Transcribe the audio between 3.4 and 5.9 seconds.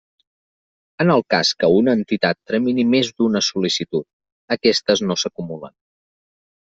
sol·licitud, aquestes no s'acumulen.